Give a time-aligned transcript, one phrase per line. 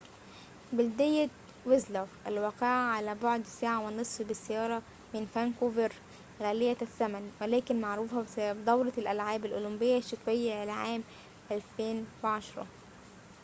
[0.73, 1.29] بلدية
[1.65, 4.81] ويسلر الواقعة على بعد ساعة ونصف بالسيارة
[5.13, 5.93] من فانكوفر
[6.41, 11.03] غالية الثمن، ولكن معروفة بسبب دورة الألعاب الأولمبية الشتوية لعام
[11.51, 12.67] 2010